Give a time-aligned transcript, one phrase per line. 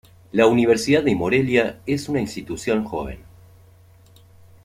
[0.31, 3.19] La Universidad de Morelia es una institución joven.